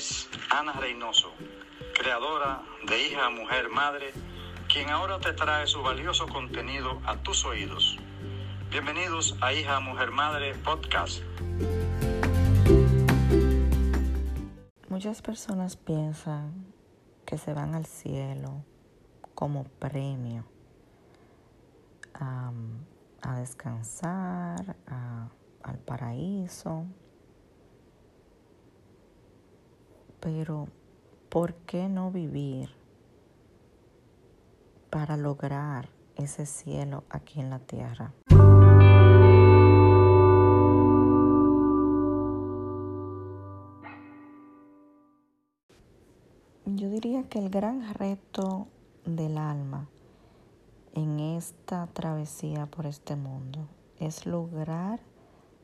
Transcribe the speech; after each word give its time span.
es 0.00 0.30
Ana 0.48 0.72
Reynoso, 0.72 1.30
creadora 1.92 2.62
de 2.88 3.06
Hija, 3.06 3.28
Mujer, 3.28 3.68
Madre, 3.68 4.14
quien 4.66 4.88
ahora 4.88 5.20
te 5.20 5.34
trae 5.34 5.66
su 5.66 5.82
valioso 5.82 6.26
contenido 6.26 7.02
a 7.04 7.18
tus 7.18 7.44
oídos. 7.44 7.98
Bienvenidos 8.70 9.36
a 9.42 9.52
Hija, 9.52 9.78
Mujer, 9.80 10.10
Madre 10.10 10.54
Podcast. 10.54 11.20
Muchas 14.88 15.20
personas 15.20 15.76
piensan 15.76 16.72
que 17.26 17.36
se 17.36 17.52
van 17.52 17.74
al 17.74 17.84
cielo 17.84 18.64
como 19.34 19.64
premio 19.64 20.46
a, 22.14 22.52
descansar, 23.38 24.76
al 25.62 25.78
paraíso. 25.80 26.86
Pero, 30.20 30.68
¿por 31.30 31.54
qué 31.54 31.88
no 31.88 32.10
vivir 32.10 32.68
para 34.90 35.16
lograr 35.16 35.88
ese 36.16 36.44
cielo 36.44 37.04
aquí 37.08 37.40
en 37.40 37.50
la 37.50 37.58
tierra? 37.58 38.12
Yo 46.66 46.88
diría 46.90 47.24
que 47.24 47.38
el 47.38 47.48
gran 47.50 47.94
reto 47.94 48.68
del 49.04 49.38
alma 49.38 49.88
en 50.94 51.18
esta 51.18 51.86
travesía 51.86 52.66
por 52.66 52.86
este 52.86 53.16
mundo 53.16 53.66
es 53.98 54.26
lograr 54.26 55.00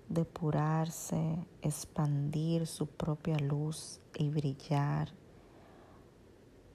depurarse, 0.08 1.46
expandir 1.62 2.66
su 2.66 2.86
propia 2.86 3.38
luz 3.38 4.00
y 4.14 4.30
brillar. 4.30 5.12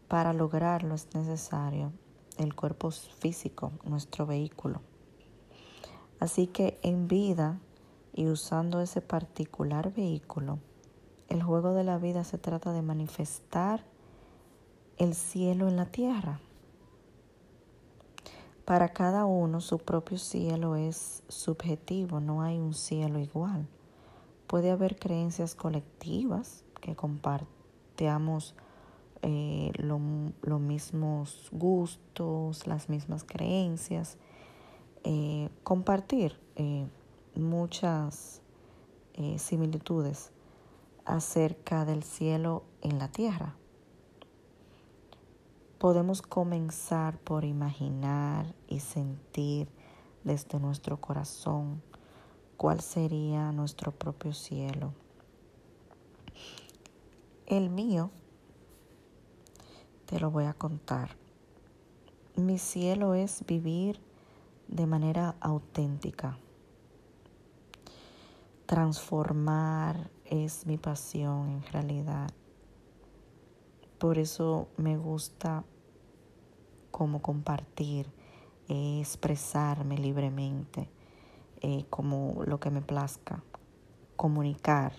Para 0.07 0.33
lograrlo 0.33 0.95
es 0.95 1.07
necesario 1.13 1.93
el 2.37 2.55
cuerpo 2.55 2.91
físico, 2.91 3.71
nuestro 3.83 4.25
vehículo. 4.25 4.81
Así 6.19 6.47
que 6.47 6.79
en 6.83 7.07
vida 7.07 7.59
y 8.13 8.27
usando 8.27 8.81
ese 8.81 9.01
particular 9.01 9.93
vehículo, 9.93 10.59
el 11.29 11.41
juego 11.41 11.73
de 11.73 11.83
la 11.83 11.97
vida 11.97 12.23
se 12.23 12.37
trata 12.37 12.73
de 12.73 12.81
manifestar 12.81 13.85
el 14.97 15.15
cielo 15.15 15.67
en 15.67 15.77
la 15.77 15.85
tierra. 15.85 16.39
Para 18.65 18.89
cada 18.89 19.25
uno 19.25 19.59
su 19.59 19.79
propio 19.79 20.17
cielo 20.17 20.75
es 20.75 21.23
subjetivo, 21.27 22.19
no 22.19 22.43
hay 22.43 22.59
un 22.59 22.73
cielo 22.73 23.19
igual. 23.19 23.67
Puede 24.45 24.69
haber 24.69 24.97
creencias 24.97 25.55
colectivas 25.55 26.63
que 26.79 26.95
compartamos 26.95 28.55
eh, 29.23 29.71
los 29.77 30.59
mismos 30.59 31.49
gustos, 31.51 32.67
las 32.67 32.87
mismas 32.87 33.23
creencias, 33.23 34.17
eh, 35.03 35.49
compartir 35.63 36.39
eh, 36.55 36.87
muchas 37.35 38.41
similitudes 39.37 40.31
acerca 41.05 41.85
del 41.85 42.01
cielo 42.01 42.63
en 42.81 42.97
la 42.97 43.09
tierra. 43.09 43.55
Podemos 45.81 46.21
comenzar 46.21 47.17
por 47.17 47.43
imaginar 47.43 48.53
y 48.67 48.81
sentir 48.81 49.67
desde 50.23 50.59
nuestro 50.59 51.01
corazón 51.01 51.81
cuál 52.55 52.81
sería 52.81 53.51
nuestro 53.51 53.91
propio 53.91 54.31
cielo. 54.31 54.93
El 57.47 57.71
mío, 57.71 58.11
te 60.05 60.19
lo 60.19 60.29
voy 60.29 60.45
a 60.45 60.53
contar. 60.53 61.17
Mi 62.35 62.59
cielo 62.59 63.15
es 63.15 63.43
vivir 63.47 63.99
de 64.67 64.85
manera 64.85 65.33
auténtica. 65.39 66.37
Transformar 68.67 70.11
es 70.25 70.67
mi 70.67 70.77
pasión 70.77 71.49
en 71.49 71.63
realidad. 71.73 72.31
Por 74.01 74.17
eso 74.17 74.67
me 74.77 74.97
gusta 74.97 75.63
como 76.89 77.21
compartir, 77.21 78.11
eh, 78.67 78.99
expresarme 78.99 79.95
libremente, 79.95 80.89
eh, 81.61 81.85
como 81.91 82.41
lo 82.47 82.59
que 82.59 82.71
me 82.71 82.81
plazca, 82.81 83.43
comunicar. 84.15 84.93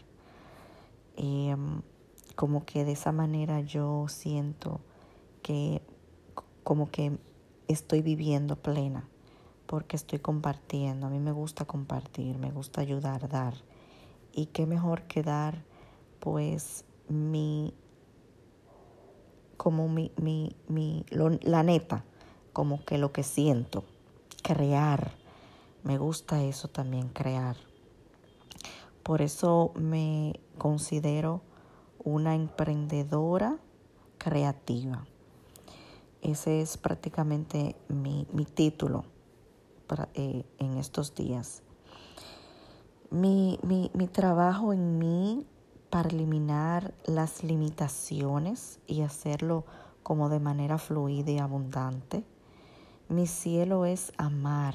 Em, 1.16 1.82
como 2.36 2.64
que 2.64 2.84
de 2.84 2.92
esa 2.92 3.10
manera 3.10 3.60
yo 3.60 4.06
siento 4.06 4.80
que 5.42 5.82
como 6.62 6.92
que 6.92 7.18
estoy 7.66 8.02
viviendo 8.02 8.54
plena 8.54 9.08
porque 9.66 9.96
estoy 9.96 10.20
compartiendo. 10.20 11.08
A 11.08 11.10
mí 11.10 11.18
me 11.18 11.32
gusta 11.32 11.64
compartir, 11.64 12.38
me 12.38 12.52
gusta 12.52 12.82
ayudar, 12.82 13.28
dar. 13.28 13.54
Y 14.32 14.46
qué 14.46 14.64
mejor 14.64 15.02
que 15.08 15.24
dar 15.24 15.64
pues 16.20 16.84
mi 17.08 17.74
como 19.62 19.88
mi, 19.88 20.10
mi, 20.16 20.56
mi 20.66 21.06
la 21.12 21.62
neta, 21.62 22.04
como 22.52 22.84
que 22.84 22.98
lo 22.98 23.12
que 23.12 23.22
siento, 23.22 23.84
crear. 24.42 25.12
Me 25.84 25.98
gusta 25.98 26.42
eso 26.42 26.66
también, 26.66 27.10
crear. 27.10 27.54
Por 29.04 29.22
eso 29.22 29.70
me 29.76 30.40
considero 30.58 31.42
una 32.02 32.34
emprendedora 32.34 33.56
creativa. 34.18 35.06
Ese 36.22 36.60
es 36.60 36.76
prácticamente 36.76 37.76
mi, 37.86 38.26
mi 38.32 38.46
título 38.46 39.04
para, 39.86 40.08
eh, 40.14 40.44
en 40.58 40.76
estos 40.76 41.14
días. 41.14 41.62
Mi, 43.10 43.60
mi, 43.62 43.92
mi 43.94 44.08
trabajo 44.08 44.72
en 44.72 44.98
mí 44.98 45.46
para 45.92 46.08
eliminar 46.08 46.94
las 47.04 47.44
limitaciones 47.44 48.80
y 48.86 49.02
hacerlo 49.02 49.66
como 50.02 50.30
de 50.30 50.40
manera 50.40 50.78
fluida 50.78 51.30
y 51.30 51.38
abundante. 51.38 52.24
Mi 53.10 53.26
cielo 53.26 53.84
es 53.84 54.10
amar 54.16 54.74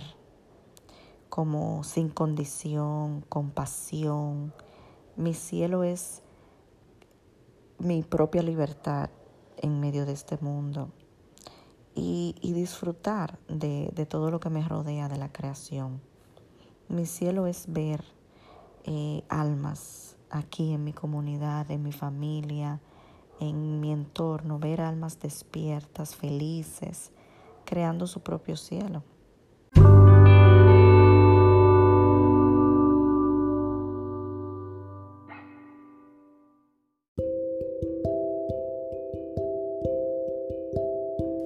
como 1.29 1.83
sin 1.83 2.09
condición, 2.09 3.21
compasión. 3.29 4.53
Mi 5.15 5.33
cielo 5.33 5.83
es 5.83 6.21
mi 7.79 8.03
propia 8.03 8.43
libertad 8.43 9.09
en 9.57 9.79
medio 9.79 10.05
de 10.05 10.11
este 10.11 10.37
mundo 10.39 10.91
y, 11.95 12.35
disfrutar 12.43 13.39
de, 13.47 14.05
todo 14.07 14.29
lo 14.29 14.39
que 14.39 14.51
me 14.51 14.61
rodea 14.61 15.09
de 15.09 15.17
la 15.17 15.31
creación. 15.31 15.99
Mi 16.89 17.07
cielo 17.07 17.47
es 17.47 17.65
ver 17.73 18.03
eh, 18.83 19.23
almas 19.29 20.06
aquí 20.29 20.73
en 20.73 20.83
mi 20.83 20.93
comunidad, 20.93 21.69
en 21.71 21.83
mi 21.83 21.91
familia, 21.91 22.79
en 23.39 23.79
mi 23.79 23.91
entorno, 23.91 24.59
ver 24.59 24.81
almas 24.81 25.19
despiertas, 25.19 26.15
felices, 26.15 27.11
creando 27.65 28.07
su 28.07 28.21
propio 28.21 28.55
cielo. 28.55 29.03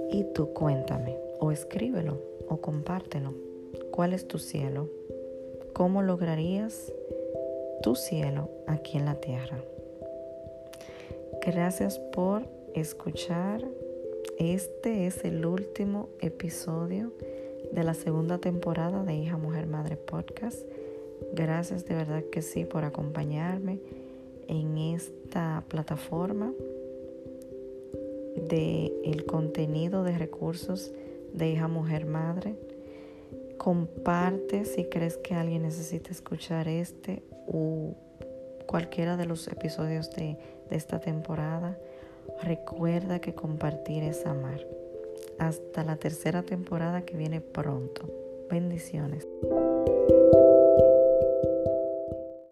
Y 0.09 0.23
tú 0.33 0.53
cuéntame, 0.53 1.17
o 1.39 1.51
escríbelo, 1.51 2.21
o 2.47 2.61
compártelo. 2.61 3.33
¿Cuál 3.91 4.13
es 4.13 4.27
tu 4.27 4.39
cielo? 4.39 4.89
¿Cómo 5.73 6.01
lograrías 6.01 6.91
tu 7.81 7.95
cielo 7.95 8.49
aquí 8.67 8.97
en 8.97 9.05
la 9.05 9.15
tierra. 9.15 9.57
Gracias 11.45 11.97
por 11.97 12.43
escuchar. 12.75 13.67
Este 14.37 15.07
es 15.07 15.25
el 15.25 15.45
último 15.45 16.09
episodio 16.19 17.11
de 17.71 17.83
la 17.83 17.93
segunda 17.93 18.37
temporada 18.37 19.03
de 19.03 19.15
Hija 19.15 19.37
Mujer 19.37 19.65
Madre 19.65 19.97
Podcast. 19.97 20.59
Gracias 21.33 21.85
de 21.85 21.95
verdad 21.95 22.23
que 22.31 22.41
sí 22.41 22.65
por 22.65 22.83
acompañarme 22.83 23.79
en 24.47 24.77
esta 24.77 25.63
plataforma 25.67 26.53
de 28.35 28.93
el 29.05 29.25
contenido 29.25 30.03
de 30.03 30.17
recursos 30.17 30.91
de 31.33 31.49
Hija 31.49 31.67
Mujer 31.67 32.05
Madre. 32.05 32.55
Comparte 33.57 34.65
si 34.65 34.85
crees 34.85 35.17
que 35.17 35.33
alguien 35.33 35.63
necesita 35.63 36.11
escuchar 36.11 36.67
este 36.67 37.23
o 37.51 37.95
cualquiera 38.65 39.17
de 39.17 39.25
los 39.25 39.47
episodios 39.47 40.11
de, 40.11 40.37
de 40.69 40.75
esta 40.75 40.99
temporada, 40.99 41.77
recuerda 42.41 43.19
que 43.19 43.33
compartir 43.33 44.03
es 44.03 44.25
amar. 44.25 44.65
Hasta 45.39 45.83
la 45.83 45.97
tercera 45.97 46.43
temporada 46.43 47.01
que 47.01 47.17
viene 47.17 47.41
pronto. 47.41 48.09
Bendiciones. 48.49 49.27